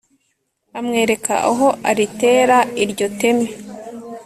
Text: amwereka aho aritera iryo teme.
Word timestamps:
amwereka 0.79 1.33
aho 1.49 1.67
aritera 1.89 2.57
iryo 2.83 3.07
teme. 3.19 3.49